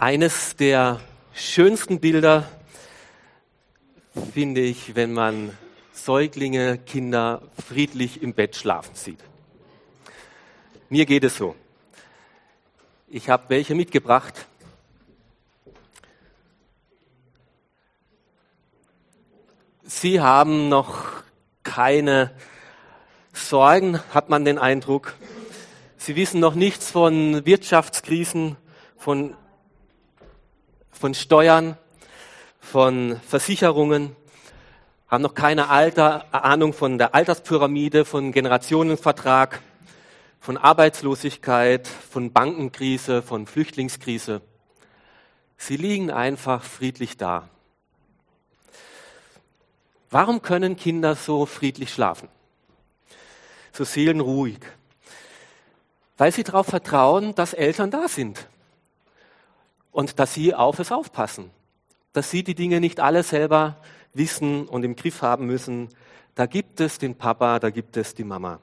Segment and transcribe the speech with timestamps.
[0.00, 0.98] Eines der
[1.34, 2.48] schönsten Bilder
[4.32, 5.54] finde ich, wenn man
[5.92, 9.18] Säuglinge, Kinder friedlich im Bett schlafen sieht.
[10.88, 11.54] Mir geht es so.
[13.08, 14.46] Ich habe welche mitgebracht.
[19.82, 21.22] Sie haben noch
[21.62, 22.34] keine
[23.34, 25.14] Sorgen, hat man den Eindruck.
[25.98, 28.56] Sie wissen noch nichts von Wirtschaftskrisen,
[28.96, 29.36] von
[31.00, 31.78] von Steuern,
[32.60, 34.14] von Versicherungen,
[35.08, 39.62] haben noch keine Alter, Ahnung von der Alterspyramide, von Generationenvertrag,
[40.40, 44.42] von Arbeitslosigkeit, von Bankenkrise, von Flüchtlingskrise.
[45.56, 47.48] Sie liegen einfach friedlich da.
[50.10, 52.28] Warum können Kinder so friedlich schlafen?
[53.72, 54.60] So seelenruhig?
[56.18, 58.46] Weil sie darauf vertrauen, dass Eltern da sind
[59.90, 61.50] und dass sie auf es aufpassen,
[62.12, 63.76] dass sie die Dinge nicht alle selber
[64.12, 65.88] wissen und im Griff haben müssen.
[66.34, 68.60] Da gibt es den Papa, da gibt es die Mama.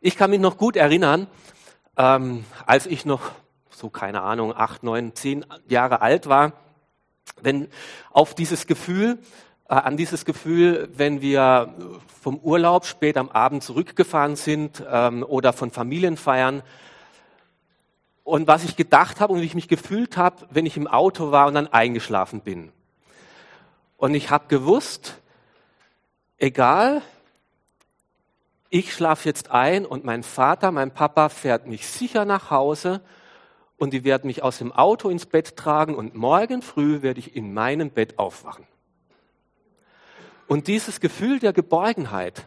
[0.00, 1.28] Ich kann mich noch gut erinnern,
[1.96, 3.30] ähm, als ich noch
[3.70, 6.52] so keine Ahnung acht, neun, zehn Jahre alt war,
[7.40, 7.68] wenn
[8.10, 9.18] auf dieses Gefühl,
[9.68, 11.74] äh, an dieses Gefühl, wenn wir
[12.20, 16.62] vom Urlaub spät am Abend zurückgefahren sind ähm, oder von Familienfeiern,
[18.24, 21.30] und was ich gedacht habe und wie ich mich gefühlt habe, wenn ich im Auto
[21.30, 22.72] war und dann eingeschlafen bin.
[23.96, 25.18] Und ich habe gewusst,
[26.38, 27.02] egal,
[28.68, 33.02] ich schlafe jetzt ein und mein Vater, mein Papa fährt mich sicher nach Hause
[33.76, 37.36] und die werden mich aus dem Auto ins Bett tragen und morgen früh werde ich
[37.36, 38.66] in meinem Bett aufwachen.
[40.46, 42.46] Und dieses Gefühl der Geborgenheit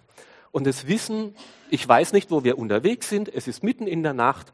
[0.52, 1.36] und das Wissen,
[1.70, 4.54] ich weiß nicht, wo wir unterwegs sind, es ist mitten in der Nacht,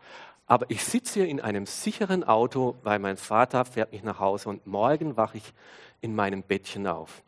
[0.52, 4.50] aber ich sitze hier in einem sicheren Auto, weil mein Vater fährt mich nach Hause
[4.50, 5.54] und morgen wache ich
[6.02, 7.24] in meinem Bettchen auf.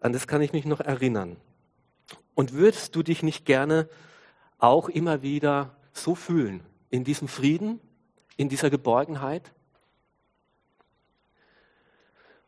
[0.00, 1.36] An das kann ich mich noch erinnern.
[2.34, 3.88] Und würdest du dich nicht gerne
[4.58, 7.78] auch immer wieder so fühlen, in diesem Frieden,
[8.36, 9.52] in dieser Geborgenheit?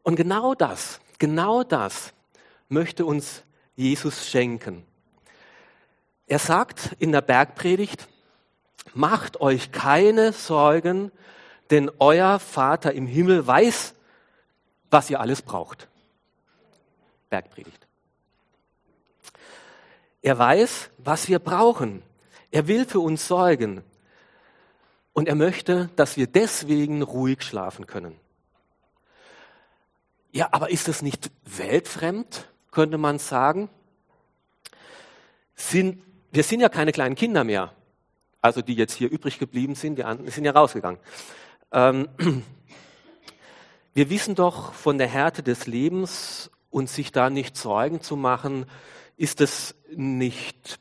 [0.03, 2.13] Und genau das, genau das
[2.69, 3.45] möchte uns
[3.77, 4.85] Jesus schenken.
[6.27, 8.09] Er sagt in der Bergpredigt,
[8.95, 11.13] Macht euch keine Sorgen,
[11.71, 13.95] denn euer Vater im Himmel weiß,
[14.91, 15.89] was ihr alles braucht.
[17.29, 17.87] Bergpredigt.
[20.23, 22.03] Er weiß, was wir brauchen.
[22.51, 23.85] Er will für uns sorgen.
[25.13, 28.19] Und er möchte, dass wir deswegen ruhig schlafen können.
[30.33, 33.69] Ja, aber ist das nicht weltfremd, könnte man sagen?
[35.55, 36.03] Sind,
[36.33, 37.73] wir sind ja keine kleinen Kinder mehr
[38.41, 41.01] also die jetzt hier übrig geblieben sind, die anderen sind ja rausgegangen.
[41.73, 42.09] Ähm,
[43.95, 48.67] wir wissen doch von der Härte des Lebens und sich da nicht Sorgen zu machen,
[49.17, 50.81] ist es nicht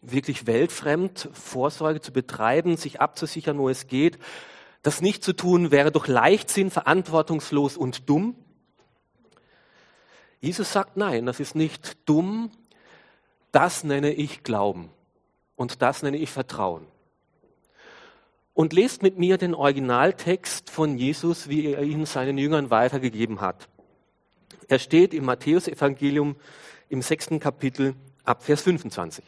[0.00, 4.18] wirklich weltfremd, Vorsorge zu betreiben, sich abzusichern, wo es geht.
[4.82, 8.36] Das nicht zu tun wäre doch Leichtsinn, verantwortungslos und dumm.
[10.40, 12.50] Jesus sagt, nein, das ist nicht dumm,
[13.52, 14.90] das nenne ich Glauben
[15.54, 16.86] und das nenne ich Vertrauen
[18.54, 23.68] und lest mit mir den Originaltext von Jesus, wie er ihn seinen Jüngern weitergegeben hat.
[24.68, 26.36] Er steht im Matthäusevangelium
[26.88, 29.24] im sechsten Kapitel ab Vers 25.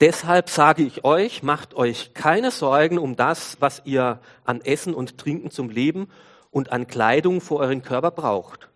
[0.00, 5.18] Deshalb sage ich euch, macht euch keine Sorgen um das, was ihr an Essen und
[5.18, 6.08] Trinken zum Leben
[6.50, 8.68] und an Kleidung für euren Körper braucht.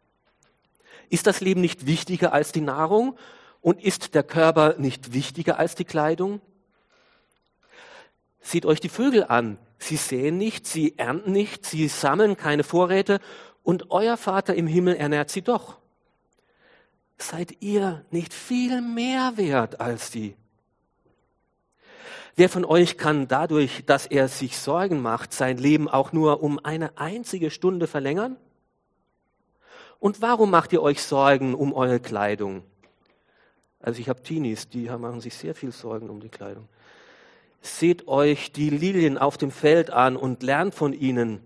[1.11, 3.17] Ist das Leben nicht wichtiger als die Nahrung
[3.61, 6.41] und ist der Körper nicht wichtiger als die Kleidung?
[8.43, 9.59] Sieht euch die Vögel an.
[9.79, 13.21] Sie säen nicht, sie ernten nicht, sie sammeln keine Vorräte
[13.63, 15.79] und euer Vater im Himmel ernährt sie doch.
[17.19, 20.37] Seid ihr nicht viel mehr wert als sie?
[22.35, 26.59] Wer von euch kann dadurch, dass er sich Sorgen macht, sein Leben auch nur um
[26.65, 28.37] eine einzige Stunde verlängern?
[29.99, 32.65] Und warum macht ihr euch Sorgen um eure Kleidung?
[33.81, 36.69] Also ich habe Teenies, die machen sich sehr viel Sorgen um die Kleidung.
[37.63, 41.41] Seht euch die Lilien auf dem Feld an und lernt von ihnen.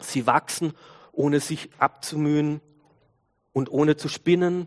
[0.00, 0.72] Sie wachsen,
[1.12, 2.60] ohne sich abzumühen
[3.52, 4.66] und ohne zu spinnen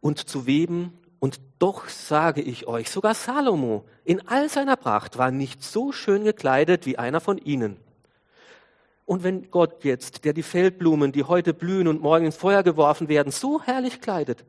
[0.00, 0.94] und zu weben.
[1.20, 6.24] Und doch sage ich euch, sogar Salomo in all seiner Pracht war nicht so schön
[6.24, 7.76] gekleidet wie einer von ihnen.
[9.04, 13.08] Und wenn Gott jetzt, der die Feldblumen, die heute blühen und morgen ins Feuer geworfen
[13.08, 14.44] werden, so herrlich kleidet,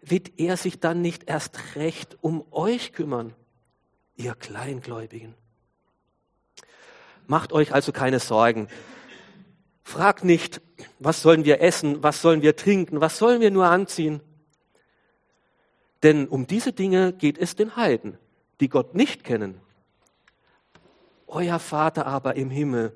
[0.00, 3.34] wird er sich dann nicht erst recht um euch kümmern,
[4.20, 5.34] ihr Kleingläubigen.
[7.26, 8.68] Macht euch also keine Sorgen.
[9.82, 10.60] Fragt nicht,
[10.98, 14.20] was sollen wir essen, was sollen wir trinken, was sollen wir nur anziehen.
[16.02, 18.18] Denn um diese Dinge geht es den Heiden,
[18.60, 19.60] die Gott nicht kennen.
[21.26, 22.92] Euer Vater aber im Himmel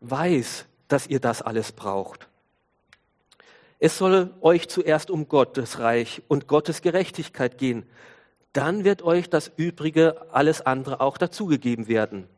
[0.00, 2.28] weiß, dass ihr das alles braucht.
[3.78, 7.86] Es soll euch zuerst um Gottes Reich und Gottes Gerechtigkeit gehen.
[8.52, 12.28] Dann wird euch das Übrige, alles andere auch dazugegeben werden.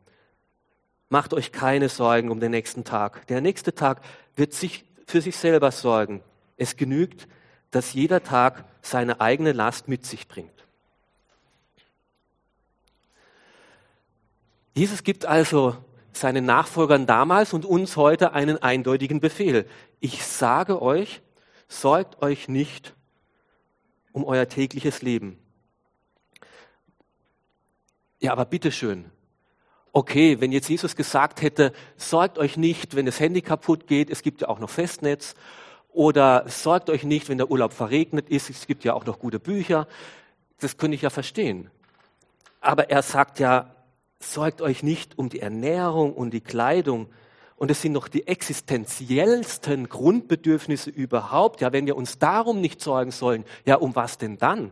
[1.09, 3.27] Macht euch keine Sorgen um den nächsten Tag.
[3.27, 4.01] Der nächste Tag
[4.35, 6.23] wird sich für sich selber sorgen.
[6.57, 7.27] Es genügt,
[7.71, 10.51] dass jeder Tag seine eigene Last mit sich bringt.
[14.73, 15.75] Jesus gibt also
[16.13, 19.67] seinen Nachfolgern damals und uns heute einen eindeutigen Befehl.
[19.99, 21.21] Ich sage euch,
[21.67, 22.93] sorgt euch nicht
[24.13, 25.37] um euer tägliches Leben.
[28.21, 29.05] Ja, aber bitteschön.
[29.93, 34.21] Okay, wenn jetzt Jesus gesagt hätte, sorgt euch nicht, wenn das Handy kaputt geht, es
[34.21, 35.35] gibt ja auch noch Festnetz,
[35.89, 39.39] oder sorgt euch nicht, wenn der Urlaub verregnet ist, es gibt ja auch noch gute
[39.39, 39.87] Bücher,
[40.59, 41.69] das könnte ich ja verstehen.
[42.61, 43.75] Aber er sagt ja,
[44.19, 47.09] sorgt euch nicht um die Ernährung und die Kleidung.
[47.57, 51.59] Und es sind noch die existenziellsten Grundbedürfnisse überhaupt.
[51.59, 54.71] Ja, wenn wir uns darum nicht sorgen sollen, ja, um was denn dann?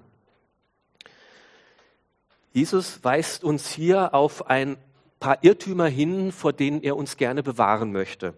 [2.51, 4.77] Jesus weist uns hier auf ein
[5.19, 8.33] paar Irrtümer hin, vor denen er uns gerne bewahren möchte.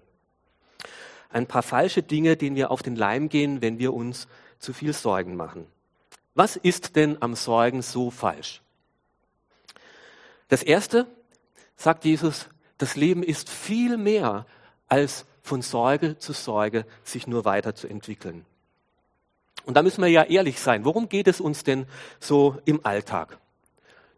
[1.30, 4.28] Ein paar falsche Dinge, denen wir auf den Leim gehen, wenn wir uns
[4.60, 5.66] zu viel Sorgen machen.
[6.36, 8.62] Was ist denn am Sorgen so falsch?
[10.50, 11.08] Das erste,
[11.78, 12.48] sagt Jesus,
[12.78, 14.46] das Leben ist viel mehr
[14.88, 18.46] als von Sorge zu Sorge sich nur weiterzuentwickeln.
[19.66, 20.86] Und da müssen wir ja ehrlich sein.
[20.86, 21.86] Worum geht es uns denn
[22.20, 23.38] so im Alltag?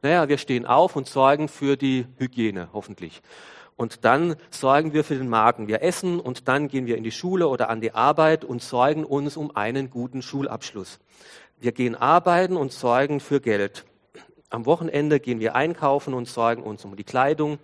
[0.03, 3.21] Naja, wir stehen auf und sorgen für die Hygiene, hoffentlich.
[3.77, 5.69] Und dann sorgen wir für den Magen.
[5.69, 9.05] Wir essen und dann gehen wir in die Schule oder an die Arbeit und sorgen
[9.05, 10.99] uns um einen guten Schulabschluss.
[11.57, 13.85] Wir gehen arbeiten und sorgen für Geld.
[14.49, 17.57] Am Wochenende gehen wir einkaufen und sorgen uns um die Kleidung.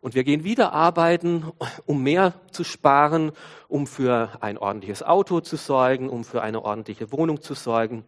[0.00, 1.44] Und wir gehen wieder arbeiten,
[1.86, 3.30] um mehr zu sparen,
[3.68, 8.04] um für ein ordentliches Auto zu sorgen, um für eine ordentliche Wohnung zu sorgen.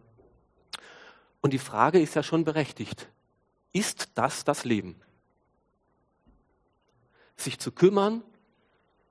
[1.39, 3.07] Und die Frage ist ja schon berechtigt.
[3.75, 4.95] Ist das das Leben?
[7.35, 8.23] Sich zu kümmern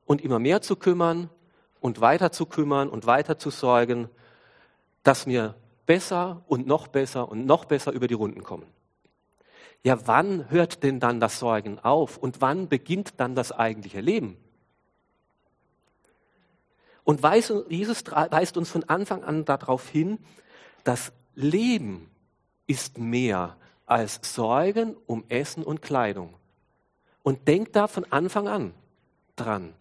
[0.07, 1.29] und immer mehr zu kümmern
[1.81, 4.09] und weiter zu kümmern und weiter zu sorgen,
[5.03, 8.65] dass wir besser und noch besser und noch besser über die Runden kommen.
[9.83, 14.39] Ja, wann hört denn dann das Sorgen auf und wann beginnt dann das eigentliche Leben?
[17.05, 17.21] Und
[17.69, 20.19] Jesus weist uns von Anfang an darauf hin,
[20.85, 22.11] das Leben
[22.67, 26.35] ist mehr als Sorgen um Essen und Kleidung.
[27.23, 28.75] Und denk da von Anfang an
[29.37, 29.75] dran,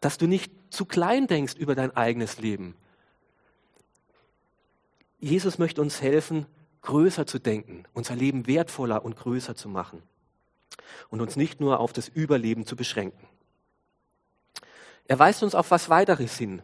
[0.00, 2.74] dass du nicht zu klein denkst über dein eigenes Leben.
[5.18, 6.46] Jesus möchte uns helfen,
[6.82, 10.02] größer zu denken, unser Leben wertvoller und größer zu machen
[11.10, 13.26] und uns nicht nur auf das Überleben zu beschränken.
[15.06, 16.62] Er weist uns auf was weiteres hin.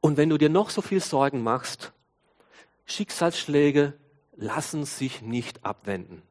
[0.00, 1.92] Und wenn du dir noch so viel Sorgen machst,
[2.86, 3.94] Schicksalsschläge
[4.38, 6.22] lassen sich nicht abwenden.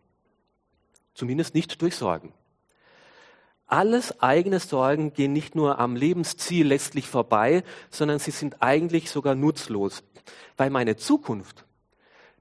[1.14, 2.34] Zumindest nicht durch Sorgen.
[3.68, 9.36] Alles eigene Sorgen gehen nicht nur am Lebensziel letztlich vorbei, sondern sie sind eigentlich sogar
[9.36, 10.04] nutzlos,
[10.56, 11.68] weil meine Zukunft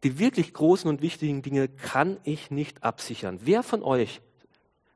[0.02, 3.40] die wirklich großen und wichtigen Dinge kann ich nicht absichern.
[3.42, 4.20] Wer von euch,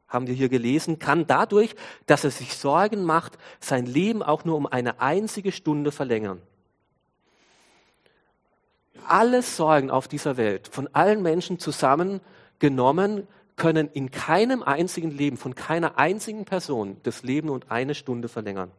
[0.06, 1.74] haben wir hier gelesen, kann dadurch,
[2.06, 6.42] dass er sich Sorgen macht, sein Leben auch nur um eine einzige Stunde verlängern?
[9.06, 13.26] Alle Sorgen auf dieser Welt, von allen Menschen zusammengenommen,
[13.56, 18.70] können in keinem einzigen Leben, von keiner einzigen Person das Leben um eine Stunde verlängern.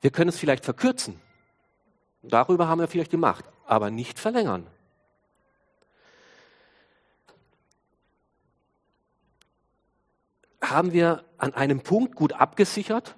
[0.00, 1.20] Wir können es vielleicht verkürzen.
[2.22, 4.66] Darüber haben wir vielleicht die Macht aber nicht verlängern.
[10.60, 13.16] Haben wir an einem Punkt gut abgesichert,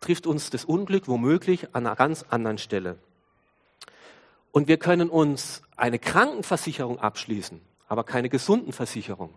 [0.00, 2.98] trifft uns das Unglück womöglich an einer ganz anderen Stelle.
[4.58, 9.32] Und wir können uns eine Krankenversicherung abschließen, aber keine Gesundenversicherung.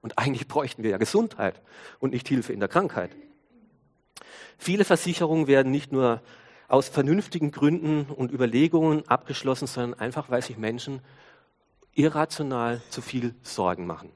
[0.00, 1.62] Und eigentlich bräuchten wir ja Gesundheit
[2.00, 3.12] und nicht Hilfe in der Krankheit.
[4.58, 6.22] Viele Versicherungen werden nicht nur
[6.66, 11.02] aus vernünftigen Gründen und Überlegungen abgeschlossen, sondern einfach, weil sich Menschen
[11.94, 14.10] irrational zu viel Sorgen machen.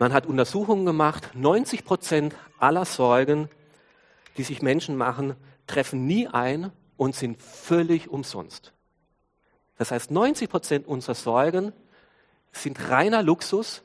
[0.00, 3.48] Man hat Untersuchungen gemacht, 90 Prozent aller Sorgen,
[4.36, 5.36] die sich Menschen machen,
[5.68, 6.72] treffen nie ein
[7.02, 8.72] und sind völlig umsonst.
[9.76, 11.72] Das heißt, 90 Prozent unserer Sorgen
[12.52, 13.82] sind reiner Luxus,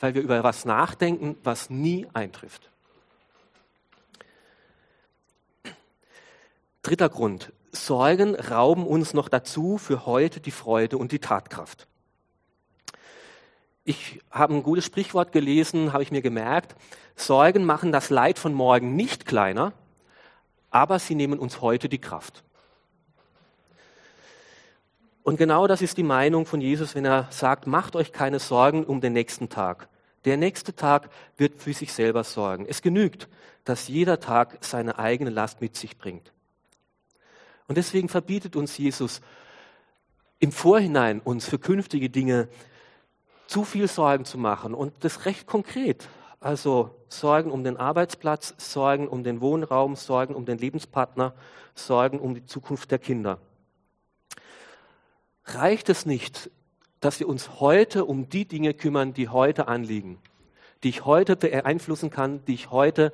[0.00, 2.70] weil wir über was nachdenken, was nie eintrifft.
[6.82, 7.54] Dritter Grund.
[7.70, 11.86] Sorgen rauben uns noch dazu für heute die Freude und die Tatkraft.
[13.84, 16.76] Ich habe ein gutes Sprichwort gelesen, habe ich mir gemerkt.
[17.16, 19.72] Sorgen machen das Leid von morgen nicht kleiner,
[20.72, 22.42] aber sie nehmen uns heute die Kraft.
[25.22, 28.84] Und genau das ist die Meinung von Jesus, wenn er sagt, macht euch keine Sorgen
[28.84, 29.88] um den nächsten Tag.
[30.24, 32.66] Der nächste Tag wird für sich selber sorgen.
[32.66, 33.28] Es genügt,
[33.64, 36.32] dass jeder Tag seine eigene Last mit sich bringt.
[37.68, 39.20] Und deswegen verbietet uns Jesus
[40.40, 42.48] im Vorhinein uns für künftige Dinge
[43.46, 46.08] zu viel Sorgen zu machen und das recht konkret.
[46.42, 51.34] Also Sorgen um den Arbeitsplatz, Sorgen um den Wohnraum, Sorgen um den Lebenspartner,
[51.74, 53.38] Sorgen um die Zukunft der Kinder
[55.44, 56.50] reicht es nicht,
[57.00, 60.18] dass wir uns heute um die Dinge kümmern, die heute anliegen,
[60.82, 63.12] die ich heute beeinflussen kann, die ich heute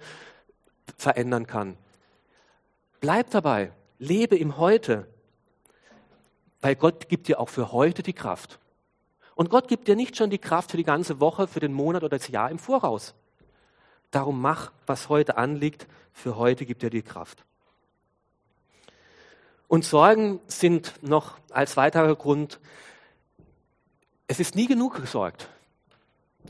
[0.97, 1.77] verändern kann.
[3.01, 5.07] Bleib dabei, lebe im Heute,
[6.61, 8.59] weil Gott gibt dir auch für heute die Kraft.
[9.35, 12.03] Und Gott gibt dir nicht schon die Kraft für die ganze Woche, für den Monat
[12.03, 13.15] oder das Jahr im Voraus.
[14.11, 17.45] Darum mach, was heute anliegt, für heute gibt dir die Kraft.
[19.69, 22.59] Und Sorgen sind noch als weiterer Grund,
[24.27, 25.49] es ist nie genug gesorgt.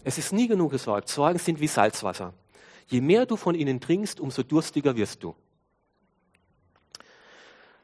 [0.05, 1.09] Es ist nie genug gesorgt.
[1.09, 2.33] Sorgen sind wie Salzwasser.
[2.87, 5.35] Je mehr du von ihnen trinkst, umso durstiger wirst du.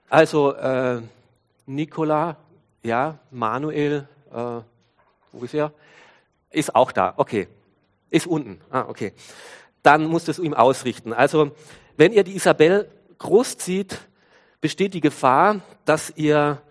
[0.09, 1.03] Also äh,
[1.67, 2.37] Nikola,
[2.83, 4.61] ja, Manuel, äh,
[5.33, 5.73] wo ist er?
[6.51, 7.15] Ist auch da.
[7.17, 7.49] Okay,
[8.15, 8.61] ist unten.
[8.71, 9.13] Ah, okay.
[9.83, 11.13] Dann musst du es ihm ausrichten.
[11.13, 11.51] Also
[11.97, 13.99] wenn ihr die Isabel großzieht,
[14.61, 16.63] besteht die Gefahr, dass ihr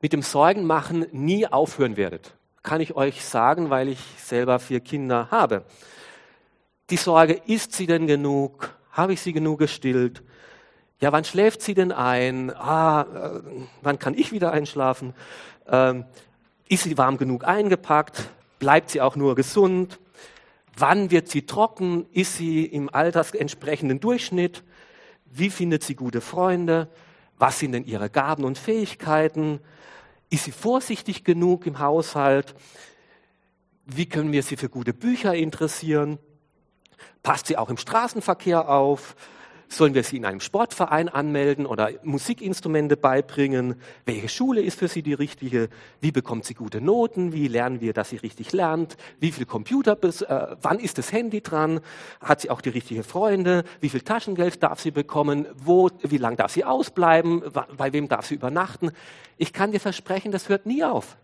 [0.00, 2.34] mit dem Sorgenmachen nie aufhören werdet.
[2.62, 5.64] Kann ich euch sagen, weil ich selber vier Kinder habe.
[6.90, 8.76] Die Sorge, ist sie denn genug?
[8.92, 10.22] Habe ich sie genug gestillt?
[11.00, 12.54] Ja, wann schläft sie denn ein?
[12.54, 13.40] Ah, äh,
[13.82, 15.14] wann kann ich wieder einschlafen?
[15.68, 16.04] Ähm,
[16.68, 18.28] ist sie warm genug eingepackt?
[18.58, 19.98] Bleibt sie auch nur gesund?
[20.76, 22.06] Wann wird sie trocken?
[22.12, 24.62] Ist sie im altersentsprechenden Durchschnitt?
[25.24, 26.88] Wie findet sie gute Freunde?
[27.38, 29.60] Was sind denn ihre Gaben und Fähigkeiten?
[30.28, 32.54] Ist sie vorsichtig genug im Haushalt?
[33.86, 36.18] Wie können wir sie für gute Bücher interessieren?
[37.22, 39.16] Passt sie auch im Straßenverkehr auf?
[39.68, 43.74] Sollen wir sie in einem Sportverein anmelden oder Musikinstrumente beibringen?
[44.04, 45.68] Welche Schule ist für sie die richtige?
[46.00, 47.32] Wie bekommt sie gute Noten?
[47.32, 48.96] Wie lernen wir, dass sie richtig lernt?
[49.18, 51.80] Wie viel Computer, äh, wann ist das Handy dran?
[52.20, 53.64] Hat sie auch die richtigen Freunde?
[53.80, 55.46] Wie viel Taschengeld darf sie bekommen?
[55.56, 57.42] Wo, wie lange darf sie ausbleiben?
[57.76, 58.92] Bei wem darf sie übernachten?
[59.36, 61.16] Ich kann dir versprechen, das hört nie auf.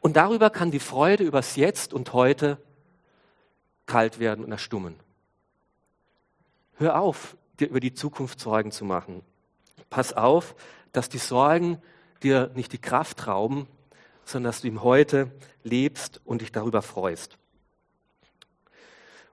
[0.00, 2.58] Und darüber kann die Freude übers Jetzt und heute
[3.90, 4.94] kalt werden und erstummen.
[6.76, 9.22] Hör auf, dir über die Zukunft Sorgen zu machen.
[9.90, 10.54] Pass auf,
[10.92, 11.82] dass die Sorgen
[12.22, 13.66] dir nicht die Kraft rauben,
[14.24, 15.32] sondern dass du im Heute
[15.64, 17.36] lebst und dich darüber freust.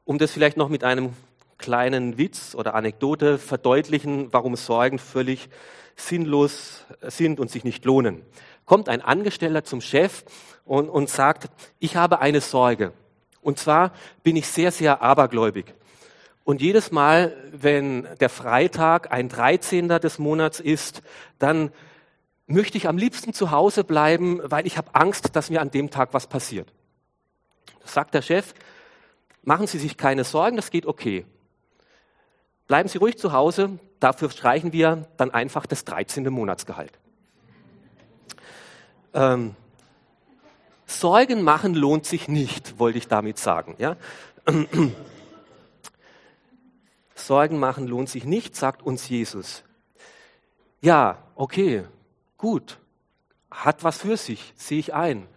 [0.06, 1.14] Um das vielleicht noch mit einem
[1.60, 5.50] kleinen Witz oder Anekdote verdeutlichen, warum Sorgen völlig
[5.96, 8.24] sinnlos sind und sich nicht lohnen.
[8.66, 10.26] Kommt ein Angestellter zum Chef
[10.66, 12.94] und, und sagt, ich habe eine Sorge.
[13.48, 15.74] Und zwar bin ich sehr, sehr abergläubig.
[16.44, 19.88] Und jedes Mal, wenn der Freitag ein 13.
[19.88, 21.02] des Monats ist,
[21.40, 21.72] dann
[22.46, 25.90] möchte ich am liebsten zu Hause bleiben, weil ich habe Angst, dass mir an dem
[25.92, 26.74] Tag was passiert.
[27.84, 28.54] Das sagt der Chef,
[29.44, 31.26] machen Sie sich keine Sorgen, das geht okay.
[32.68, 36.28] Bleiben Sie ruhig zu Hause, dafür streichen wir dann einfach das 13.
[36.28, 37.00] Monatsgehalt.
[39.14, 39.56] Ähm,
[40.88, 43.76] Sorgen machen lohnt sich nicht, wollte ich damit sagen.
[43.78, 43.98] Ja?
[47.16, 49.64] Sorgen machen lohnt sich nicht, sagt uns Jesus.
[50.82, 51.84] Ja, okay,
[52.38, 52.80] gut,
[53.52, 55.28] hat was für sich, sehe ich ein.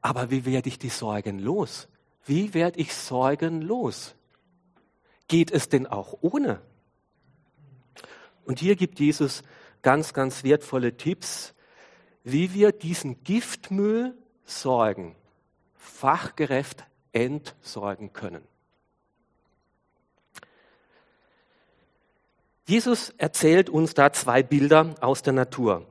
[0.00, 1.88] Aber wie werde ich die Sorgen los?
[2.24, 4.14] Wie werde ich Sorgen los?
[5.28, 6.62] Geht es denn auch ohne?
[8.44, 9.42] Und hier gibt Jesus
[9.82, 11.54] ganz, ganz wertvolle Tipps,
[12.24, 15.14] wie wir diesen Giftmüll Sorgen
[15.76, 18.46] fachgerecht entsorgen können.
[22.66, 25.86] Jesus erzählt uns da zwei Bilder aus der Natur.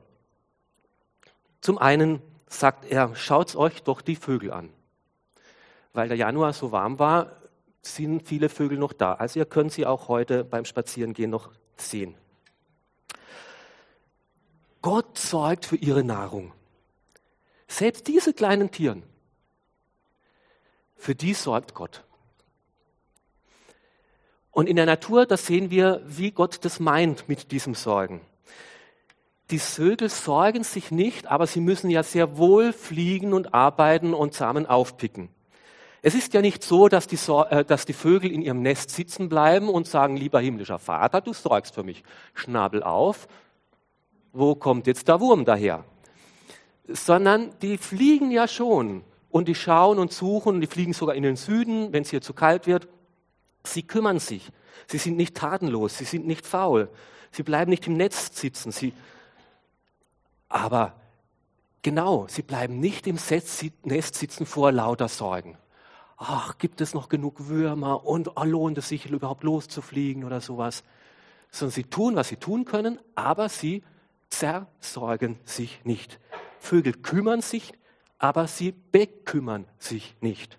[1.60, 4.70] Zum einen sagt er, schaut euch doch die Vögel an.
[5.92, 7.36] Weil der Januar so warm war,
[7.82, 9.14] sind viele Vögel noch da.
[9.14, 12.16] Also ihr könnt sie auch heute beim Spazierengehen noch sehen.
[14.80, 16.52] Gott sorgt für ihre Nahrung.
[17.72, 19.02] Selbst diese kleinen Tieren,
[20.94, 22.04] für die sorgt Gott.
[24.50, 28.20] Und in der Natur, da sehen wir, wie Gott das meint mit diesem Sorgen.
[29.50, 34.34] Die Vögel sorgen sich nicht, aber sie müssen ja sehr wohl fliegen und arbeiten und
[34.34, 35.30] Samen aufpicken.
[36.02, 39.30] Es ist ja nicht so, dass die, äh, dass die, Vögel in ihrem Nest sitzen
[39.30, 42.04] bleiben und sagen, lieber himmlischer Vater, du sorgst für mich.
[42.34, 43.28] Schnabel auf.
[44.34, 45.86] Wo kommt jetzt der Wurm daher?
[46.88, 51.36] Sondern die fliegen ja schon und die schauen und suchen, die fliegen sogar in den
[51.36, 52.88] Süden, wenn es hier zu kalt wird
[53.64, 54.50] Sie kümmern sich.
[54.86, 55.98] Sie sind nicht tatenlos.
[55.98, 56.88] Sie sind nicht faul.
[57.30, 58.72] Sie bleiben nicht im Netz sitzen.
[58.72, 58.92] Sie,
[60.48, 60.94] aber
[61.82, 63.18] genau, sie bleiben nicht im
[63.84, 65.56] Nest sitzen vor lauter Sorgen.
[66.16, 70.84] Ach, gibt es noch genug Würmer und oh, lohnt es sich überhaupt loszufliegen oder sowas?
[71.50, 73.82] Sondern sie tun, was sie tun können, aber sie
[74.30, 76.20] zersorgen sich nicht.
[76.62, 77.72] Vögel kümmern sich,
[78.18, 80.58] aber sie bekümmern sich nicht.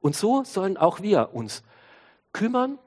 [0.00, 1.62] Und so sollen auch wir uns
[2.32, 2.78] kümmern,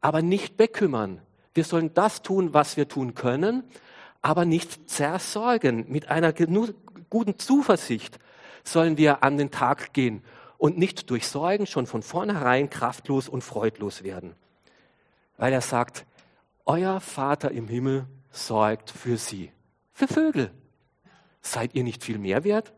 [0.00, 1.22] aber nicht bekümmern.
[1.54, 3.62] Wir sollen das tun, was wir tun können,
[4.20, 5.86] aber nicht zersorgen.
[5.88, 6.34] Mit einer
[7.08, 8.18] guten Zuversicht
[8.64, 10.24] sollen wir an den Tag gehen
[10.58, 14.34] und nicht durch Sorgen schon von vornherein kraftlos und freudlos werden.
[15.36, 16.04] Weil er sagt,
[16.64, 19.52] euer Vater im Himmel sorgt für sie.
[19.92, 20.50] Für Vögel.
[21.46, 22.72] Seid ihr nicht viel mehr wert?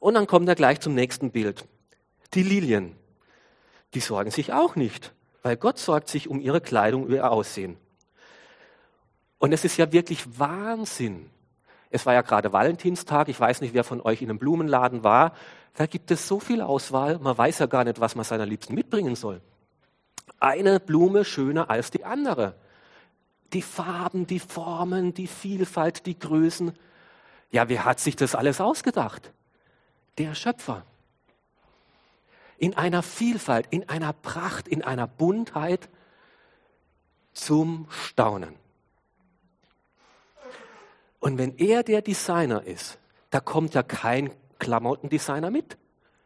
[0.00, 1.66] Und dann kommt er gleich zum nächsten Bild.
[2.34, 2.96] Die Lilien
[3.94, 7.76] die sorgen sich auch nicht, weil Gott sorgt sich um ihre Kleidung, um ihr Aussehen.
[9.38, 11.30] Und es ist ja wirklich Wahnsinn.
[11.90, 13.28] Es war ja gerade Valentinstag.
[13.28, 15.32] Ich weiß nicht, wer von euch in einem Blumenladen war.
[15.74, 17.18] Da gibt es so viel Auswahl.
[17.18, 19.40] Man weiß ja gar nicht, was man seiner Liebsten mitbringen soll.
[20.40, 22.54] Eine Blume schöner als die andere.
[23.52, 26.72] Die Farben, die Formen, die Vielfalt, die Größen.
[27.50, 29.32] Ja, wer hat sich das alles ausgedacht?
[30.18, 30.84] Der Schöpfer
[32.58, 35.88] in einer Vielfalt, in einer Pracht, in einer Buntheit
[37.32, 38.54] zum Staunen.
[41.20, 42.98] Und wenn er der Designer ist,
[43.30, 45.78] da kommt ja kein Klamottendesigner mit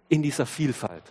[0.09, 1.05] in dieser Vielfalt.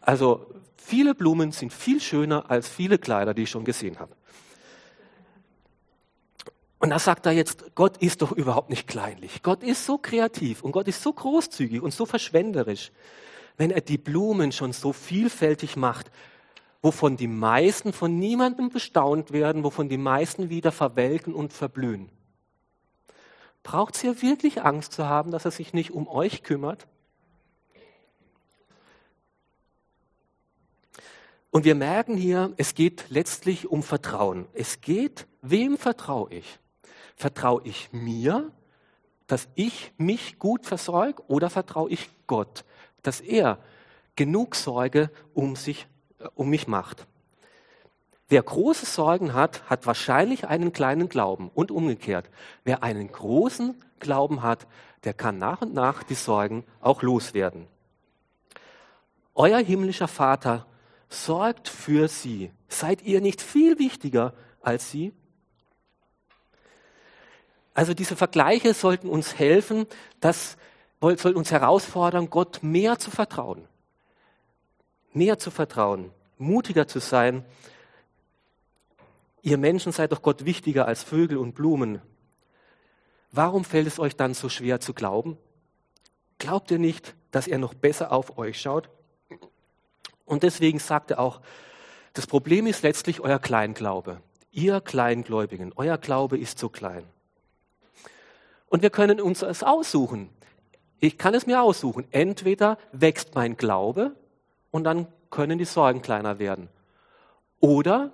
[0.00, 4.14] Also viele Blumen sind viel schöner als viele Kleider, die ich schon gesehen habe.
[6.82, 9.42] Und da sagt er jetzt, Gott ist doch überhaupt nicht kleinlich.
[9.42, 12.92] Gott ist so kreativ und Gott ist so großzügig und so verschwenderisch
[13.56, 16.10] wenn er die Blumen schon so vielfältig macht,
[16.80, 22.10] wovon die meisten von niemandem bestaunt werden, wovon die meisten wieder verwelken und verblühen.
[23.62, 26.88] Braucht es hier wirklich Angst zu haben, dass er sich nicht um euch kümmert?
[31.50, 34.46] Und wir merken hier, es geht letztlich um Vertrauen.
[34.54, 36.58] Es geht, wem vertraue ich?
[37.16, 38.50] Vertraue ich mir,
[39.26, 42.64] dass ich mich gut versorge oder vertraue ich Gott,
[43.02, 43.58] dass er
[44.16, 45.86] genug Sorge um, sich,
[46.18, 47.06] äh, um mich macht.
[48.28, 52.30] Wer große Sorgen hat, hat wahrscheinlich einen kleinen Glauben und umgekehrt.
[52.64, 54.66] Wer einen großen Glauben hat,
[55.04, 57.66] der kann nach und nach die Sorgen auch loswerden.
[59.34, 60.66] Euer himmlischer Vater
[61.08, 62.50] sorgt für sie.
[62.68, 65.12] Seid ihr nicht viel wichtiger als sie?
[67.74, 69.86] Also diese Vergleiche sollten uns helfen,
[70.20, 70.56] dass
[71.00, 73.66] soll uns herausfordern, Gott mehr zu vertrauen.
[75.12, 77.44] Mehr zu vertrauen, mutiger zu sein.
[79.42, 82.00] Ihr Menschen seid doch Gott wichtiger als Vögel und Blumen.
[83.32, 85.38] Warum fällt es euch dann so schwer zu glauben?
[86.38, 88.88] Glaubt ihr nicht, dass er noch besser auf euch schaut?
[90.24, 91.40] Und deswegen sagt er auch,
[92.12, 94.20] das Problem ist letztlich euer Kleinglaube.
[94.52, 97.04] Ihr Kleingläubigen, euer Glaube ist so klein.
[98.72, 100.30] Und wir können uns es aussuchen.
[100.98, 102.06] Ich kann es mir aussuchen.
[102.10, 104.16] Entweder wächst mein Glaube
[104.70, 106.70] und dann können die Sorgen kleiner werden.
[107.60, 108.12] Oder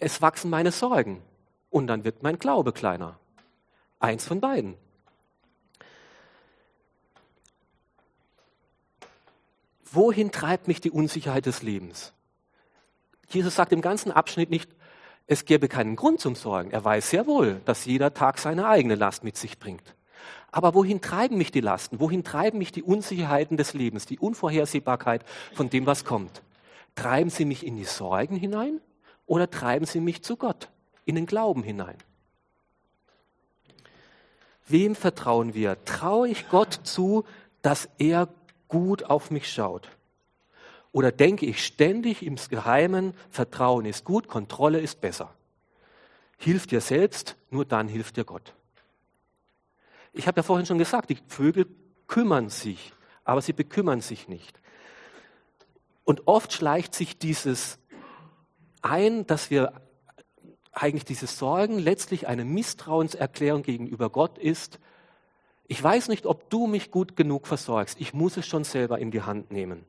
[0.00, 1.22] es wachsen meine Sorgen
[1.70, 3.20] und dann wird mein Glaube kleiner.
[4.00, 4.74] Eins von beiden.
[9.84, 12.12] Wohin treibt mich die Unsicherheit des Lebens?
[13.28, 14.74] Jesus sagt im ganzen Abschnitt nicht,
[15.30, 16.72] es gäbe keinen Grund zum Sorgen.
[16.72, 19.94] Er weiß sehr wohl, dass jeder Tag seine eigene Last mit sich bringt.
[20.50, 22.00] Aber wohin treiben mich die Lasten?
[22.00, 26.42] Wohin treiben mich die Unsicherheiten des Lebens, die Unvorhersehbarkeit von dem, was kommt?
[26.96, 28.80] Treiben sie mich in die Sorgen hinein
[29.24, 30.68] oder treiben sie mich zu Gott,
[31.04, 31.96] in den Glauben hinein?
[34.66, 35.84] Wem vertrauen wir?
[35.84, 37.24] Traue ich Gott zu,
[37.62, 38.26] dass er
[38.66, 39.90] gut auf mich schaut?
[40.92, 45.32] Oder denke ich ständig im Geheimen, Vertrauen ist gut, Kontrolle ist besser?
[46.36, 48.54] Hilf dir selbst, nur dann hilft dir Gott.
[50.12, 51.66] Ich habe ja vorhin schon gesagt, die Vögel
[52.08, 52.92] kümmern sich,
[53.24, 54.60] aber sie bekümmern sich nicht.
[56.04, 57.78] Und oft schleicht sich dieses
[58.82, 59.80] ein, dass wir
[60.72, 64.80] eigentlich diese Sorgen letztlich eine Misstrauenserklärung gegenüber Gott ist.
[65.68, 68.00] Ich weiß nicht, ob du mich gut genug versorgst.
[68.00, 69.84] Ich muss es schon selber in die Hand nehmen.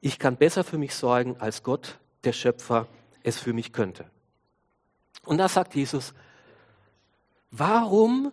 [0.00, 2.86] Ich kann besser für mich sorgen, als Gott, der Schöpfer,
[3.22, 4.08] es für mich könnte.
[5.24, 6.14] Und da sagt Jesus,
[7.50, 8.32] warum,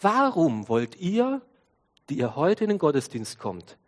[0.00, 1.40] warum wollt ihr,
[2.08, 3.78] die ihr heute in den Gottesdienst kommt,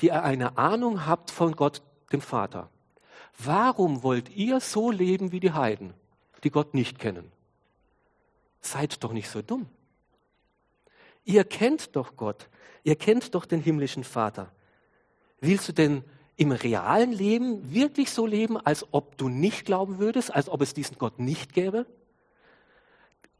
[0.00, 2.70] die ihr eine Ahnung habt von Gott, dem Vater,
[3.38, 5.94] Warum wollt ihr so leben wie die Heiden,
[6.44, 7.30] die Gott nicht kennen?
[8.60, 9.66] Seid doch nicht so dumm.
[11.24, 12.48] Ihr kennt doch Gott.
[12.84, 14.52] Ihr kennt doch den himmlischen Vater.
[15.40, 16.04] Willst du denn
[16.36, 20.74] im realen Leben wirklich so leben, als ob du nicht glauben würdest, als ob es
[20.74, 21.86] diesen Gott nicht gäbe?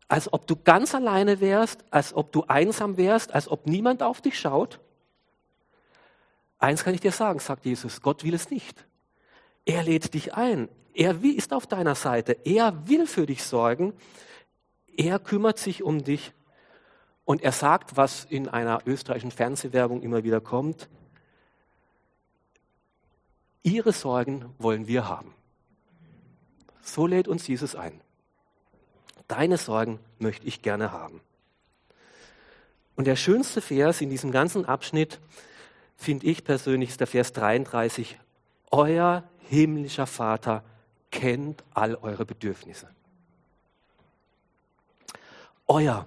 [0.06, 4.20] Als ob du ganz alleine wärst, als ob du einsam wärst, als ob niemand auf
[4.20, 4.80] dich schaut?
[6.58, 8.86] Eins kann ich dir sagen, sagt Jesus, Gott will es nicht.
[9.64, 10.68] Er lädt dich ein.
[10.94, 12.36] Er ist auf deiner Seite.
[12.44, 13.92] Er will für dich sorgen.
[14.96, 16.32] Er kümmert sich um dich.
[17.24, 20.88] Und er sagt, was in einer österreichischen Fernsehwerbung immer wieder kommt.
[23.64, 25.34] Ihre Sorgen wollen wir haben.
[26.82, 28.00] So lädt uns Jesus ein.
[29.26, 31.22] Deine Sorgen möchte ich gerne haben.
[32.94, 35.18] Und der schönste Vers in diesem ganzen Abschnitt,
[35.96, 38.20] finde ich persönlich, ist der Vers 33.
[38.70, 40.62] Euer himmlischer Vater
[41.10, 42.88] kennt all eure Bedürfnisse.
[45.66, 46.06] Euer,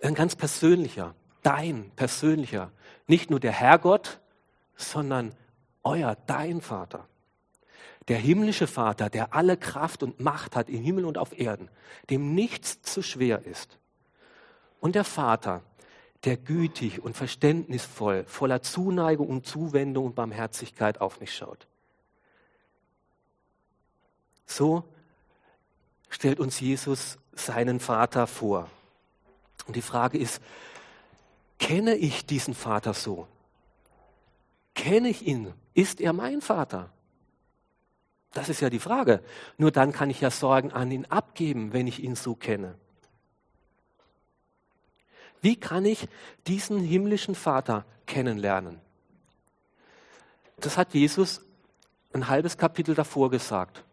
[0.00, 2.70] ein ganz persönlicher, dein persönlicher,
[3.08, 4.20] nicht nur der Herrgott,
[4.76, 5.34] sondern
[5.84, 7.06] euer, dein Vater.
[8.08, 11.70] Der himmlische Vater, der alle Kraft und Macht hat im Himmel und auf Erden,
[12.10, 13.78] dem nichts zu schwer ist.
[14.80, 15.62] Und der Vater,
[16.24, 21.66] der gütig und verständnisvoll, voller Zuneigung und Zuwendung und Barmherzigkeit auf mich schaut.
[24.46, 24.84] So
[26.08, 28.70] stellt uns Jesus seinen Vater vor.
[29.66, 30.40] Und die Frage ist,
[31.58, 33.26] kenne ich diesen Vater so?
[34.74, 35.52] Kenne ich ihn?
[35.72, 36.90] Ist er mein Vater?
[38.32, 39.22] Das ist ja die Frage.
[39.58, 42.74] Nur dann kann ich ja Sorgen an ihn abgeben, wenn ich ihn so kenne.
[45.40, 46.08] Wie kann ich
[46.46, 48.80] diesen himmlischen Vater kennenlernen?
[50.56, 51.42] Das hat Jesus
[52.12, 53.84] ein halbes Kapitel davor gesagt.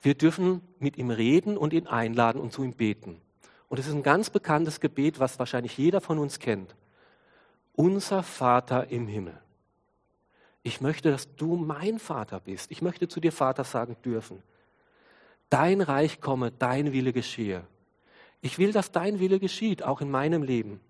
[0.00, 3.20] Wir dürfen mit ihm reden und ihn einladen und zu ihm beten.
[3.68, 6.74] Und es ist ein ganz bekanntes Gebet, was wahrscheinlich jeder von uns kennt.
[7.74, 9.38] Unser Vater im Himmel.
[10.64, 12.70] Ich möchte, dass du mein Vater bist.
[12.70, 14.42] Ich möchte zu dir Vater sagen dürfen.
[15.50, 17.64] Dein Reich komme, dein Wille geschehe.
[18.40, 20.80] Ich will, dass dein Wille geschieht, auch in meinem Leben.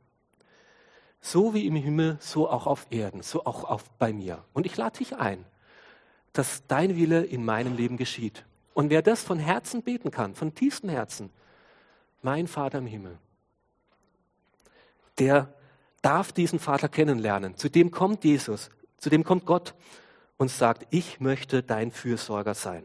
[1.20, 4.44] So wie im Himmel, so auch auf Erden, so auch auf, bei mir.
[4.52, 5.44] Und ich lade dich ein,
[6.32, 8.44] dass dein Wille in meinem Leben geschieht.
[8.74, 11.30] Und wer das von Herzen beten kann, von tiefstem Herzen,
[12.22, 13.18] mein Vater im Himmel,
[15.18, 15.52] der
[16.00, 17.56] darf diesen Vater kennenlernen.
[17.56, 18.70] Zu dem kommt Jesus,
[19.04, 19.74] zu dem kommt Gott
[20.38, 22.84] und sagt, ich möchte dein Fürsorger sein.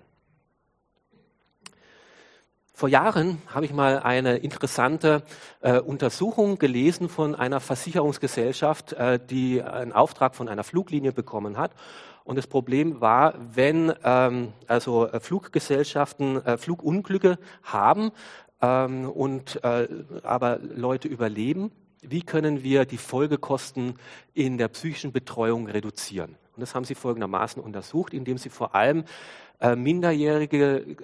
[2.73, 5.23] Vor Jahren habe ich mal eine interessante
[5.61, 11.71] äh, Untersuchung gelesen von einer Versicherungsgesellschaft, äh, die einen Auftrag von einer Fluglinie bekommen hat.
[12.25, 18.11] Und das Problem war, wenn ähm, also äh, Fluggesellschaften äh, Flugunglücke haben
[18.61, 19.87] ähm, und äh,
[20.23, 21.71] aber Leute überleben,
[22.01, 23.95] wie können wir die Folgekosten
[24.33, 26.35] in der psychischen Betreuung reduzieren?
[26.55, 29.03] Und das haben sie folgendermaßen untersucht, indem sie vor allem
[29.59, 30.95] äh, minderjährige äh,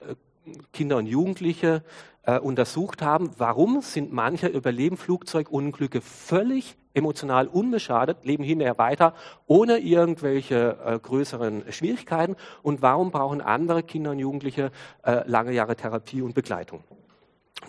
[0.74, 1.84] Kinder und Jugendliche
[2.24, 9.14] äh, untersucht haben, warum sind manche überleben Flugzeugunglücke völlig emotional unbeschadet, leben hinterher weiter
[9.48, 14.72] ohne irgendwelche äh, größeren Schwierigkeiten und warum brauchen andere Kinder und Jugendliche
[15.04, 16.84] äh, lange Jahre Therapie und Begleitung.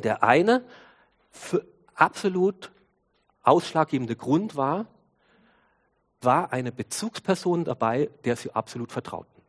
[0.02, 0.62] Der eine
[1.94, 2.70] absolut
[3.46, 4.86] ausschlaggebende Grund war,
[6.20, 9.42] war eine Bezugsperson dabei, der sie absolut vertrauten.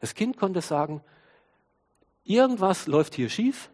[0.00, 1.02] Das Kind konnte sagen,
[2.24, 3.70] irgendwas läuft hier schief,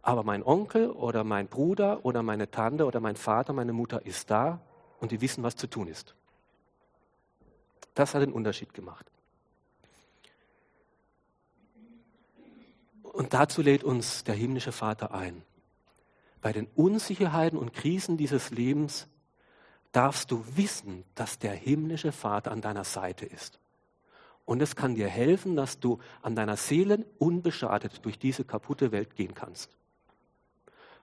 [0.00, 4.30] aber mein Onkel oder mein Bruder oder meine Tante oder mein Vater, meine Mutter ist
[4.30, 4.60] da
[5.00, 6.14] und die wissen, was zu tun ist.
[7.94, 9.06] Das hat den Unterschied gemacht.
[13.02, 15.44] Und dazu lädt uns der himmlische Vater ein.
[16.42, 19.08] Bei den Unsicherheiten und Krisen dieses Lebens
[19.92, 23.58] darfst du wissen, dass der himmlische Vater an deiner Seite ist.
[24.44, 29.14] Und es kann dir helfen, dass du an deiner Seele unbeschadet durch diese kaputte Welt
[29.14, 29.70] gehen kannst.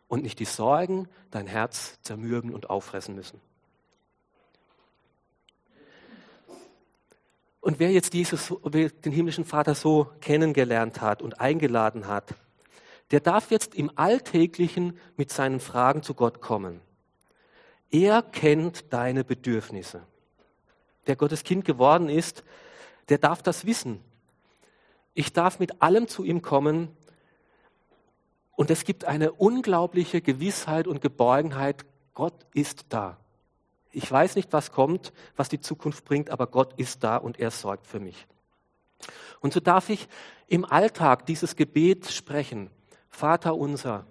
[0.09, 3.39] und nicht die Sorgen dein Herz zermürben und auffressen müssen.
[7.61, 12.33] Und wer jetzt wer den himmlischen Vater so kennengelernt hat und eingeladen hat,
[13.11, 16.81] der darf jetzt im Alltäglichen mit seinen Fragen zu Gott kommen.
[17.91, 20.03] Er kennt deine Bedürfnisse.
[21.07, 22.43] Der Gottes Kind geworden ist,
[23.09, 23.99] der darf das wissen.
[25.15, 26.95] Ich darf mit allem zu ihm kommen
[28.55, 33.17] und es gibt eine unglaubliche Gewissheit und Geborgenheit, Gott ist da.
[33.91, 37.49] Ich weiß nicht, was kommt, was die Zukunft bringt, aber Gott ist da und er
[37.49, 38.27] sorgt für mich.
[39.39, 40.07] Und so darf ich
[40.47, 42.69] im Alltag dieses Gebet sprechen.
[43.09, 44.05] Vater unser,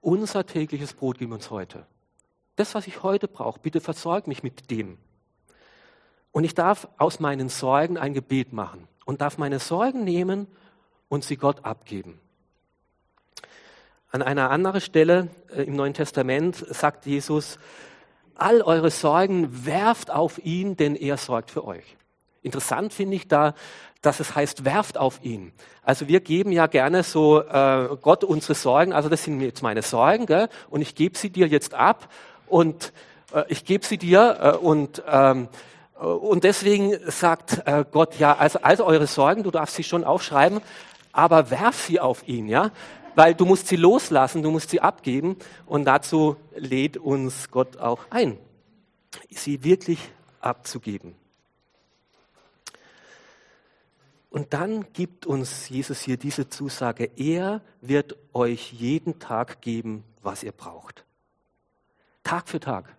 [0.00, 1.86] unser tägliches Brot gib uns heute.
[2.56, 4.98] Das, was ich heute brauche, bitte versorg mich mit dem.
[6.32, 10.46] Und ich darf aus meinen Sorgen ein Gebet machen und darf meine Sorgen nehmen
[11.08, 12.20] und sie Gott abgeben.
[14.10, 17.58] An einer anderen Stelle äh, im Neuen Testament sagt Jesus,
[18.34, 21.96] all eure Sorgen werft auf ihn, denn er sorgt für euch.
[22.46, 23.54] Interessant finde ich da,
[24.02, 25.52] dass es heißt, werft auf ihn.
[25.82, 29.82] Also wir geben ja gerne so äh, Gott unsere Sorgen, also das sind jetzt meine
[29.82, 30.48] Sorgen, gell?
[30.70, 32.08] und ich gebe sie dir jetzt ab
[32.46, 32.92] und
[33.34, 35.48] äh, ich gebe sie dir äh, und ähm,
[35.98, 40.60] und deswegen sagt äh, Gott, ja, also, also eure Sorgen, du darfst sie schon aufschreiben,
[41.10, 42.70] aber werf sie auf ihn, ja
[43.16, 48.00] weil du musst sie loslassen, du musst sie abgeben und dazu lädt uns Gott auch
[48.10, 48.36] ein,
[49.30, 49.98] sie wirklich
[50.40, 51.14] abzugeben.
[54.36, 60.42] Und dann gibt uns Jesus hier diese Zusage, er wird euch jeden Tag geben, was
[60.42, 61.06] ihr braucht.
[62.22, 62.94] Tag für Tag.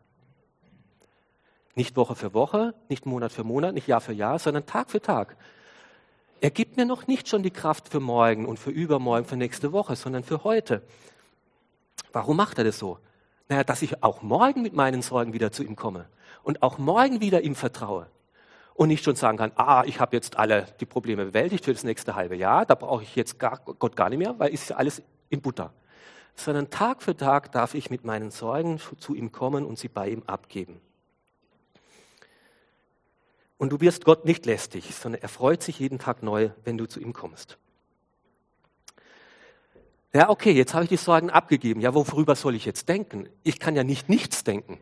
[1.75, 4.99] Nicht Woche für Woche, nicht Monat für Monat, nicht Jahr für Jahr, sondern Tag für
[4.99, 5.37] Tag.
[6.41, 9.71] Er gibt mir noch nicht schon die Kraft für morgen und für übermorgen, für nächste
[9.71, 10.81] Woche, sondern für heute.
[12.11, 12.97] Warum macht er das so?
[13.47, 16.09] Naja, dass ich auch morgen mit meinen Sorgen wieder zu ihm komme
[16.41, 18.07] und auch morgen wieder ihm vertraue
[18.77, 21.83] und nicht schon sagen kann, ah, ich habe jetzt alle die Probleme bewältigt für das
[21.83, 24.75] nächste halbe Jahr, da brauche ich jetzt gar, Gott gar nicht mehr, weil ist ja
[24.75, 25.73] alles in Butter.
[26.35, 30.09] Sondern Tag für Tag darf ich mit meinen Sorgen zu ihm kommen und sie bei
[30.09, 30.79] ihm abgeben.
[33.57, 36.85] Und du wirst Gott nicht lästig, sondern er freut sich jeden Tag neu, wenn du
[36.85, 37.57] zu ihm kommst.
[40.13, 41.81] Ja, okay, jetzt habe ich die Sorgen abgegeben.
[41.81, 43.27] Ja, worüber soll ich jetzt denken?
[43.41, 44.77] Ich kann ja nicht nichts denken.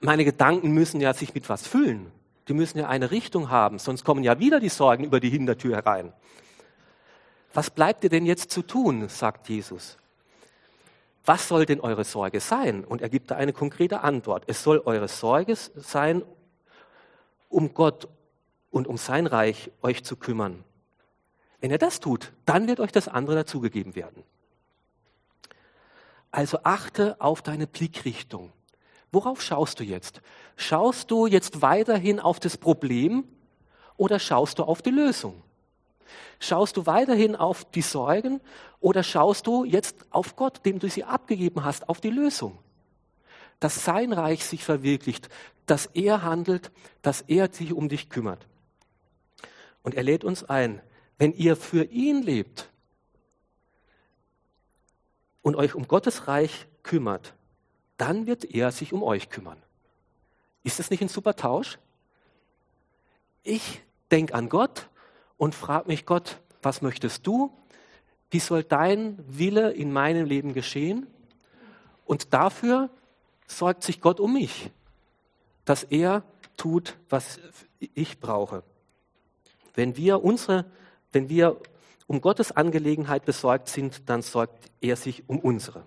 [0.00, 2.10] Meine Gedanken müssen ja sich mit was füllen.
[2.48, 5.76] Die müssen ja eine Richtung haben, sonst kommen ja wieder die Sorgen über die Hintertür
[5.76, 6.12] herein.
[7.52, 9.96] Was bleibt dir denn jetzt zu tun, sagt Jesus.
[11.24, 12.84] Was soll denn eure Sorge sein?
[12.84, 14.44] Und er gibt da eine konkrete Antwort.
[14.46, 16.22] Es soll eure Sorge sein
[17.48, 18.08] um Gott
[18.70, 20.64] und um sein Reich euch zu kümmern.
[21.60, 24.22] Wenn ihr das tut, dann wird euch das andere dazugegeben werden.
[26.30, 28.52] Also achte auf deine Blickrichtung.
[29.14, 30.20] Worauf schaust du jetzt?
[30.56, 33.22] Schaust du jetzt weiterhin auf das Problem
[33.96, 35.40] oder schaust du auf die Lösung?
[36.40, 38.40] Schaust du weiterhin auf die Sorgen
[38.80, 42.58] oder schaust du jetzt auf Gott, dem du sie abgegeben hast, auf die Lösung?
[43.60, 45.28] Dass sein Reich sich verwirklicht,
[45.66, 48.48] dass er handelt, dass er sich um dich kümmert.
[49.84, 50.82] Und er lädt uns ein,
[51.18, 52.68] wenn ihr für ihn lebt
[55.40, 57.34] und euch um Gottes Reich kümmert,
[57.96, 59.62] dann wird er sich um euch kümmern.
[60.62, 61.78] Ist das nicht ein super Tausch?
[63.42, 64.88] Ich denke an Gott
[65.36, 67.52] und frage mich, Gott, was möchtest du?
[68.30, 71.06] Wie soll dein Wille in meinem Leben geschehen?
[72.04, 72.90] Und dafür
[73.46, 74.70] sorgt sich Gott um mich
[75.64, 76.22] dass er
[76.56, 77.40] tut, was
[77.78, 78.62] ich brauche.
[79.74, 80.66] Wenn wir unsere,
[81.12, 81.60] wenn wir
[82.06, 85.86] um Gottes Angelegenheit besorgt sind, dann sorgt er sich um unsere.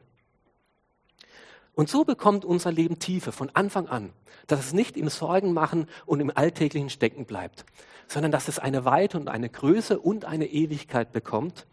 [1.77, 4.11] Und so bekommt unser Leben Tiefe von Anfang an,
[4.47, 7.65] dass es nicht im Sorgen machen und im alltäglichen Stecken bleibt,
[8.07, 11.67] sondern dass es eine Weite und eine Größe und eine Ewigkeit bekommt,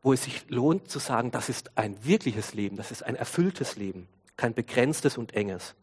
[0.00, 3.74] wo es sich lohnt zu sagen, das ist ein wirkliches Leben, das ist ein erfülltes
[3.74, 5.74] Leben, kein begrenztes und enges.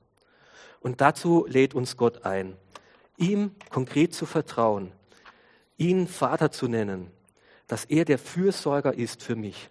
[0.79, 2.55] Und dazu lädt uns Gott ein,
[3.17, 4.93] ihm konkret zu vertrauen,
[5.75, 7.11] ihn Vater zu nennen,
[7.67, 9.69] dass er der Fürsorger ist für mich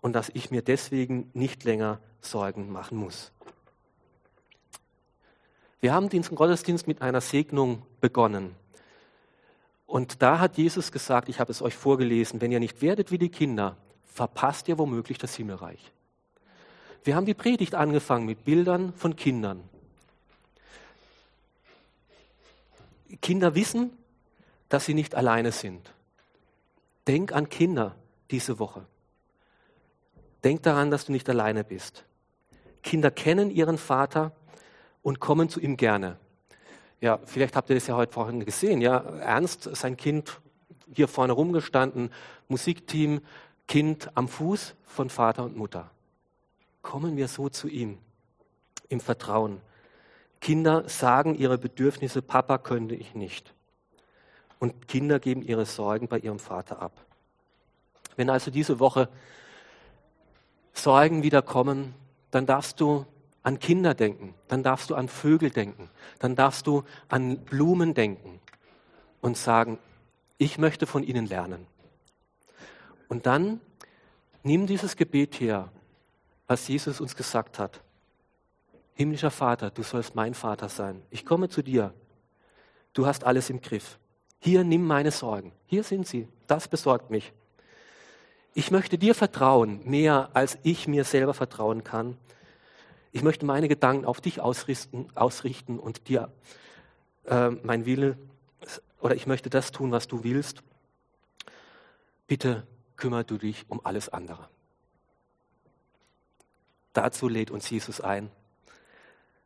[0.00, 3.32] und dass ich mir deswegen nicht länger Sorgen machen muss.
[5.80, 8.56] Wir haben diesen Gottesdienst mit einer Segnung begonnen.
[9.86, 13.18] Und da hat Jesus gesagt, ich habe es euch vorgelesen, wenn ihr nicht werdet wie
[13.18, 15.92] die Kinder, verpasst ihr womöglich das Himmelreich.
[17.04, 19.62] Wir haben die Predigt angefangen mit Bildern von Kindern.
[23.22, 23.96] Kinder wissen,
[24.68, 25.92] dass sie nicht alleine sind.
[27.06, 27.94] Denk an Kinder
[28.30, 28.84] diese Woche.
[30.44, 32.04] Denk daran, dass du nicht alleine bist.
[32.82, 34.32] Kinder kennen ihren Vater
[35.02, 36.16] und kommen zu ihm gerne.
[37.00, 38.80] Ja, vielleicht habt ihr das ja heute vorhin gesehen.
[38.80, 40.40] Ja, Ernst, sein Kind
[40.92, 42.10] hier vorne rumgestanden,
[42.48, 43.20] Musikteam,
[43.66, 45.90] Kind am Fuß von Vater und Mutter.
[46.82, 47.98] Kommen wir so zu ihm
[48.88, 49.60] im Vertrauen.
[50.40, 53.52] Kinder sagen ihre Bedürfnisse, Papa könnte ich nicht.
[54.58, 57.04] Und Kinder geben ihre Sorgen bei ihrem Vater ab.
[58.16, 59.08] Wenn also diese Woche
[60.78, 61.94] Sorgen wieder kommen,
[62.30, 63.04] dann darfst du
[63.42, 65.88] an Kinder denken, dann darfst du an Vögel denken,
[66.18, 68.40] dann darfst du an Blumen denken
[69.20, 69.78] und sagen,
[70.36, 71.66] ich möchte von ihnen lernen.
[73.08, 73.60] Und dann
[74.42, 75.70] nimm dieses Gebet her,
[76.46, 77.80] was Jesus uns gesagt hat.
[78.94, 81.02] Himmlischer Vater, du sollst mein Vater sein.
[81.10, 81.94] Ich komme zu dir.
[82.92, 83.98] Du hast alles im Griff.
[84.40, 85.52] Hier nimm meine Sorgen.
[85.66, 86.28] Hier sind sie.
[86.46, 87.32] Das besorgt mich.
[88.54, 92.16] Ich möchte dir vertrauen, mehr als ich mir selber vertrauen kann.
[93.12, 96.30] Ich möchte meine Gedanken auf dich ausrichten, ausrichten und dir
[97.24, 98.18] äh, mein Wille,
[99.00, 100.62] oder ich möchte das tun, was du willst.
[102.26, 104.48] Bitte kümmere du dich um alles andere.
[106.92, 108.30] Dazu lädt uns Jesus ein.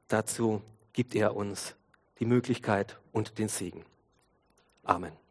[0.09, 0.63] Dazu
[0.93, 1.75] gibt er uns
[2.19, 3.85] die Möglichkeit und den Segen.
[4.85, 5.22] Amen.